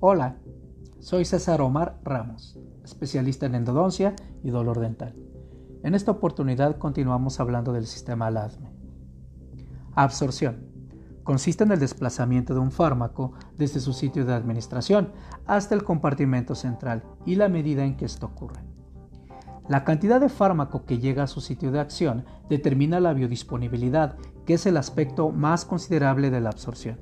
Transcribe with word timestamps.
Hola, 0.00 0.36
soy 1.00 1.24
César 1.24 1.60
Omar 1.60 1.98
Ramos, 2.04 2.56
especialista 2.84 3.46
en 3.46 3.56
endodoncia 3.56 4.14
y 4.44 4.50
dolor 4.50 4.78
dental. 4.78 5.16
En 5.82 5.96
esta 5.96 6.12
oportunidad 6.12 6.78
continuamos 6.78 7.40
hablando 7.40 7.72
del 7.72 7.84
sistema 7.84 8.30
LADME. 8.30 8.70
Absorción. 9.96 10.68
Consiste 11.24 11.64
en 11.64 11.72
el 11.72 11.80
desplazamiento 11.80 12.54
de 12.54 12.60
un 12.60 12.70
fármaco 12.70 13.32
desde 13.56 13.80
su 13.80 13.92
sitio 13.92 14.24
de 14.24 14.34
administración 14.34 15.10
hasta 15.46 15.74
el 15.74 15.82
compartimento 15.82 16.54
central 16.54 17.02
y 17.26 17.34
la 17.34 17.48
medida 17.48 17.84
en 17.84 17.96
que 17.96 18.04
esto 18.04 18.26
ocurre. 18.26 18.62
La 19.68 19.82
cantidad 19.82 20.20
de 20.20 20.28
fármaco 20.28 20.84
que 20.84 20.98
llega 20.98 21.24
a 21.24 21.26
su 21.26 21.40
sitio 21.40 21.72
de 21.72 21.80
acción 21.80 22.24
determina 22.48 23.00
la 23.00 23.14
biodisponibilidad, 23.14 24.14
que 24.46 24.54
es 24.54 24.64
el 24.64 24.76
aspecto 24.76 25.30
más 25.30 25.64
considerable 25.64 26.30
de 26.30 26.40
la 26.40 26.50
absorción. 26.50 27.00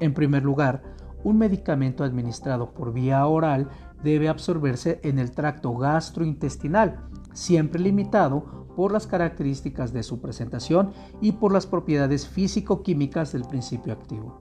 En 0.00 0.14
primer 0.14 0.42
lugar, 0.42 0.96
un 1.26 1.38
medicamento 1.38 2.04
administrado 2.04 2.70
por 2.72 2.92
vía 2.92 3.26
oral 3.26 3.68
debe 4.04 4.28
absorberse 4.28 5.00
en 5.02 5.18
el 5.18 5.32
tracto 5.32 5.76
gastrointestinal, 5.76 7.00
siempre 7.32 7.80
limitado 7.80 8.68
por 8.76 8.92
las 8.92 9.08
características 9.08 9.92
de 9.92 10.04
su 10.04 10.20
presentación 10.20 10.92
y 11.20 11.32
por 11.32 11.52
las 11.52 11.66
propiedades 11.66 12.28
físico-químicas 12.28 13.32
del 13.32 13.42
principio 13.42 13.92
activo. 13.92 14.40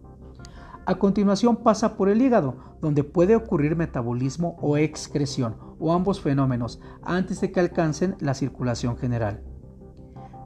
A 0.85 0.93
continuación 0.99 1.55
pasa 1.55 1.98
por 1.98 2.07
el 2.07 2.21
hígado, 2.21 2.57
donde 2.81 3.04
puede 3.04 3.35
ocurrir 3.35 3.76
metabolismo 3.76 4.55
o 4.62 4.77
excreción, 4.77 5.55
o 5.79 5.91
ambos 5.91 6.21
fenómenos, 6.21 6.79
antes 7.02 7.41
de 7.41 7.52
que 7.52 7.62
alcancen 7.62 8.15
la 8.20 8.35
circulación 8.35 8.95
general. 8.95 9.41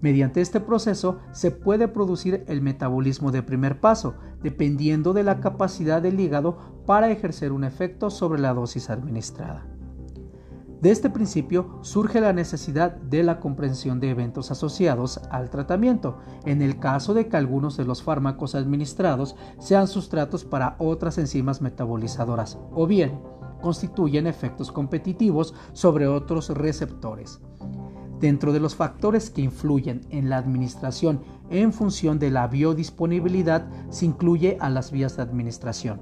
Mediante 0.01 0.41
este 0.41 0.59
proceso 0.59 1.19
se 1.31 1.51
puede 1.51 1.87
producir 1.87 2.45
el 2.47 2.61
metabolismo 2.61 3.31
de 3.31 3.43
primer 3.43 3.79
paso, 3.81 4.15
dependiendo 4.41 5.13
de 5.13 5.23
la 5.23 5.39
capacidad 5.41 6.01
del 6.01 6.19
hígado 6.19 6.57
para 6.85 7.09
ejercer 7.11 7.51
un 7.51 7.63
efecto 7.63 8.09
sobre 8.09 8.39
la 8.39 8.53
dosis 8.53 8.89
administrada. 8.89 9.65
De 10.81 10.91
este 10.91 11.09
principio 11.09 11.79
surge 11.81 12.21
la 12.21 12.31
necesidad 12.31 12.95
de 12.95 13.21
la 13.21 13.41
comprensión 13.41 13.99
de 13.99 14.11
eventos 14.11 14.49
asociados 14.49 15.19
al 15.29 15.49
tratamiento, 15.49 16.19
en 16.45 16.61
el 16.61 16.79
caso 16.79 17.13
de 17.13 17.27
que 17.27 17.35
algunos 17.35 17.75
de 17.75 17.83
los 17.83 18.01
fármacos 18.01 18.55
administrados 18.55 19.35
sean 19.59 19.89
sustratos 19.89 20.45
para 20.45 20.77
otras 20.79 21.17
enzimas 21.17 21.61
metabolizadoras 21.61 22.57
o 22.71 22.87
bien 22.87 23.19
constituyen 23.61 24.25
efectos 24.25 24.71
competitivos 24.71 25.53
sobre 25.73 26.07
otros 26.07 26.47
receptores. 26.49 27.41
Dentro 28.19 28.51
de 28.51 28.59
los 28.59 28.75
factores 28.75 29.29
que 29.29 29.41
influyen 29.41 30.01
en 30.09 30.29
la 30.29 30.37
administración 30.37 31.21
en 31.49 31.71
función 31.71 32.19
de 32.19 32.29
la 32.29 32.47
biodisponibilidad 32.47 33.67
se 33.89 34.05
incluye 34.05 34.57
a 34.59 34.69
las 34.69 34.91
vías 34.91 35.15
de 35.15 35.23
administración. 35.23 36.01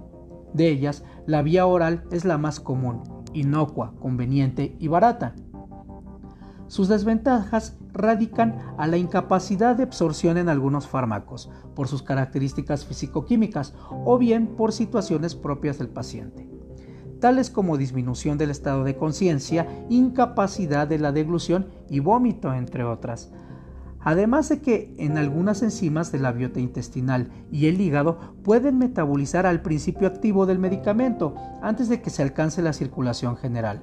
De 0.54 0.70
ellas, 0.70 1.04
la 1.28 1.44
vía 1.44 1.68
oral 1.68 2.06
es 2.12 2.26
la 2.26 2.38
más 2.38 2.60
común, 2.60 3.04
inocua, 3.34 3.94
conveniente 4.00 4.76
y 4.80 4.88
barata. 4.88 5.36
Sus 6.68 6.88
desventajas 6.88 7.78
radican 7.94 8.58
a 8.78 8.88
la 8.88 8.98
incapacidad 8.98 9.76
de 9.76 9.84
absorción 9.84 10.38
en 10.38 10.50
algunos 10.50 10.88
fármacos 10.88 11.50
por 11.76 11.88
sus 11.88 12.02
características 12.02 12.86
físico-químicas 12.86 13.74
o 13.90 14.18
bien 14.18 14.48
por 14.48 14.74
situaciones 14.74 15.36
propias 15.36 15.78
del 15.78 15.90
paciente, 15.90 16.47
tales 17.20 17.50
como 17.50 17.78
disminución 17.78 18.38
del 18.38 18.52
estado 18.52 18.84
de 18.84 18.96
conciencia, 18.96 19.68
incapacidad 19.90 20.88
de 20.88 21.00
la 21.00 21.12
deglución 21.12 21.68
y 21.90 22.00
vómito, 22.00 22.54
entre 22.54 22.84
otras, 22.84 23.32
Además 24.08 24.48
de 24.48 24.62
que 24.62 24.96
en 25.00 25.18
algunas 25.18 25.62
enzimas 25.62 26.14
de 26.14 26.20
la 26.20 26.32
biota 26.32 26.62
intestinal 26.62 27.30
y 27.52 27.68
el 27.68 27.82
hígado 27.82 28.36
pueden 28.42 28.78
metabolizar 28.78 29.46
al 29.46 29.62
principio 29.62 30.08
activo 30.08 30.46
del 30.46 30.60
medicamento 30.60 31.36
antes 31.62 31.90
de 31.90 32.02
que 32.02 32.10
se 32.10 32.24
alcance 32.24 32.62
la 32.62 32.72
circulación 32.72 33.36
general. 33.36 33.82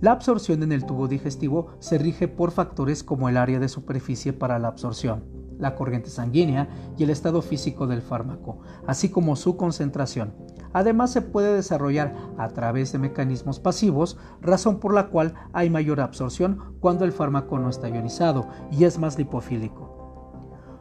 La 0.00 0.12
absorción 0.12 0.62
en 0.62 0.72
el 0.72 0.86
tubo 0.86 1.08
digestivo 1.08 1.76
se 1.78 1.98
rige 1.98 2.26
por 2.26 2.52
factores 2.52 3.04
como 3.04 3.28
el 3.28 3.36
área 3.36 3.58
de 3.58 3.68
superficie 3.68 4.32
para 4.32 4.58
la 4.58 4.68
absorción, 4.68 5.24
la 5.58 5.74
corriente 5.74 6.08
sanguínea 6.08 6.68
y 6.96 7.04
el 7.04 7.10
estado 7.10 7.42
físico 7.42 7.86
del 7.86 8.00
fármaco, 8.00 8.60
así 8.86 9.10
como 9.10 9.36
su 9.36 9.58
concentración, 9.58 10.32
Además 10.74 11.12
se 11.12 11.22
puede 11.22 11.54
desarrollar 11.54 12.14
a 12.36 12.48
través 12.48 12.92
de 12.92 12.98
mecanismos 12.98 13.60
pasivos, 13.60 14.18
razón 14.42 14.80
por 14.80 14.92
la 14.92 15.06
cual 15.06 15.34
hay 15.52 15.70
mayor 15.70 16.00
absorción 16.00 16.76
cuando 16.80 17.04
el 17.04 17.12
fármaco 17.12 17.58
no 17.58 17.70
está 17.70 17.88
ionizado 17.88 18.48
y 18.70 18.84
es 18.84 18.98
más 18.98 19.16
lipofílico. 19.16 19.94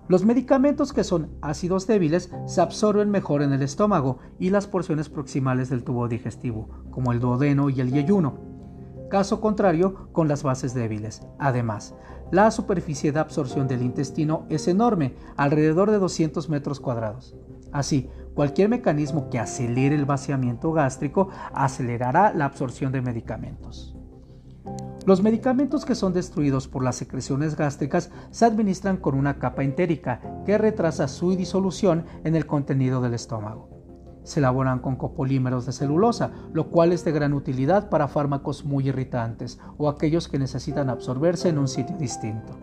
Los 0.10 0.26
medicamentos 0.26 0.92
que 0.92 1.04
son 1.04 1.30
ácidos 1.42 1.88
débiles 1.88 2.30
se 2.46 2.60
absorben 2.60 3.10
mejor 3.10 3.42
en 3.42 3.54
el 3.54 3.62
estómago 3.62 4.18
y 4.40 4.50
las 4.50 4.68
porciones 4.68 5.08
proximales 5.10 5.70
del 5.70 5.84
tubo 5.84 6.10
digestivo, 6.10 6.68
como 6.92 7.14
el 7.14 7.20
duodeno 7.20 7.70
y 7.70 7.80
el 7.80 7.92
yeyuno. 7.92 8.52
Caso 9.10 9.40
contrario 9.40 10.10
con 10.12 10.28
las 10.28 10.42
bases 10.42 10.74
débiles. 10.74 11.22
Además, 11.38 11.94
la 12.32 12.50
superficie 12.50 13.12
de 13.12 13.20
absorción 13.20 13.68
del 13.68 13.84
intestino 13.84 14.48
es 14.50 14.68
enorme, 14.68 15.14
alrededor 15.38 15.92
de 15.92 16.00
200 16.00 16.50
metros 16.50 16.80
cuadrados. 16.80 17.36
Así, 17.72 18.10
cualquier 18.34 18.70
mecanismo 18.70 19.30
que 19.30 19.40
acelere 19.40 19.96
el 19.96 20.06
vaciamiento 20.06 20.72
gástrico 20.72 21.30
acelerará 21.54 22.34
la 22.34 22.46
absorción 22.46 22.92
de 22.92 23.02
medicamentos. 23.02 23.96
Los 25.06 25.22
medicamentos 25.22 25.84
que 25.84 25.96
son 25.96 26.14
destruidos 26.14 26.70
por 26.70 26.84
las 26.84 26.96
secreciones 26.96 27.58
gástricas 27.58 28.10
se 28.32 28.46
administran 28.46 28.96
con 28.96 29.16
una 29.16 29.38
capa 29.38 29.64
entérica 29.64 30.22
que 30.46 30.58
retrasa 30.58 31.10
su 31.10 31.36
disolución 31.36 32.06
en 32.24 32.38
el 32.38 32.46
contenido 32.46 33.02
del 33.02 33.14
estómago. 33.14 33.70
Se 34.24 34.40
elaboran 34.40 34.80
con 34.80 34.96
copolímeros 34.96 35.66
de 35.66 35.74
celulosa, 35.74 36.32
lo 36.54 36.70
cual 36.70 36.94
es 36.94 37.04
de 37.04 37.12
gran 37.12 37.34
utilidad 37.34 37.90
para 37.90 38.08
fármacos 38.08 38.64
muy 38.64 38.88
irritantes 38.88 39.60
o 39.78 39.90
aquellos 39.90 40.30
que 40.30 40.40
necesitan 40.40 40.90
absorberse 40.90 41.50
en 41.50 41.58
un 41.58 41.68
sitio 41.68 41.98
distinto. 41.98 42.54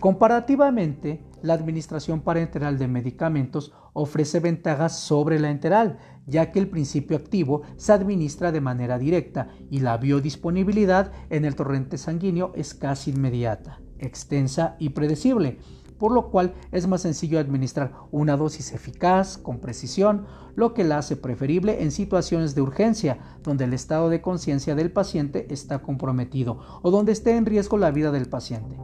Comparativamente, 0.00 1.22
la 1.42 1.54
administración 1.54 2.20
parenteral 2.20 2.78
de 2.78 2.88
medicamentos 2.88 3.72
ofrece 3.92 4.40
ventajas 4.40 4.98
sobre 4.98 5.38
la 5.38 5.50
enteral, 5.50 5.98
ya 6.26 6.52
que 6.52 6.58
el 6.58 6.68
principio 6.68 7.16
activo 7.16 7.62
se 7.76 7.92
administra 7.92 8.52
de 8.52 8.60
manera 8.60 8.98
directa 8.98 9.48
y 9.70 9.80
la 9.80 9.96
biodisponibilidad 9.96 11.12
en 11.30 11.44
el 11.44 11.54
torrente 11.54 11.98
sanguíneo 11.98 12.52
es 12.54 12.74
casi 12.74 13.10
inmediata, 13.10 13.80
extensa 13.98 14.76
y 14.78 14.90
predecible, 14.90 15.58
por 15.98 16.12
lo 16.12 16.30
cual 16.30 16.54
es 16.72 16.88
más 16.88 17.02
sencillo 17.02 17.38
administrar 17.38 17.92
una 18.10 18.36
dosis 18.36 18.72
eficaz, 18.72 19.38
con 19.38 19.60
precisión, 19.60 20.26
lo 20.56 20.74
que 20.74 20.84
la 20.84 20.98
hace 20.98 21.16
preferible 21.16 21.82
en 21.82 21.92
situaciones 21.92 22.54
de 22.54 22.62
urgencia, 22.62 23.18
donde 23.42 23.64
el 23.64 23.72
estado 23.72 24.08
de 24.08 24.20
conciencia 24.20 24.74
del 24.74 24.90
paciente 24.90 25.46
está 25.50 25.78
comprometido 25.80 26.58
o 26.82 26.90
donde 26.90 27.12
esté 27.12 27.36
en 27.36 27.46
riesgo 27.46 27.78
la 27.78 27.92
vida 27.92 28.10
del 28.10 28.28
paciente. 28.28 28.76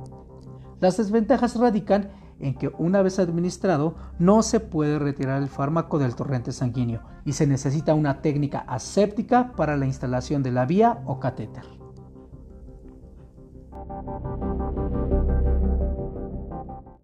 Las 0.81 0.97
desventajas 0.97 1.57
radican 1.57 2.11
en 2.41 2.55
que 2.55 2.71
una 2.79 3.03
vez 3.03 3.19
administrado 3.19 3.95
no 4.19 4.43
se 4.43 4.61
puede 4.61 4.99
retirar 4.99 5.43
el 5.43 5.49
fármaco 5.49 5.99
del 5.99 6.15
torrente 6.15 6.53
sanguíneo 6.53 7.03
y 7.25 7.33
se 7.33 7.47
necesita 7.47 7.95
una 7.95 8.21
técnica 8.21 8.61
aséptica 8.61 9.53
para 9.53 9.77
la 9.77 9.87
instalación 9.87 10.43
de 10.43 10.53
la 10.53 10.67
vía 10.67 11.03
o 11.07 11.19
catéter. 11.19 11.65